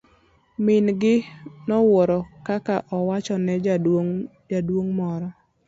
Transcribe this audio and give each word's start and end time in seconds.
Min 0.65 0.85
gi 1.01 1.15
nowuoro 1.67 2.19
ka 2.45 2.75
owacho 2.97 3.35
ne 3.45 3.53
jaduong' 4.51 4.91
moro. 4.97 5.27